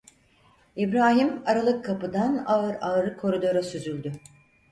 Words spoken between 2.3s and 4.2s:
ağır ağır koridora süzüldü.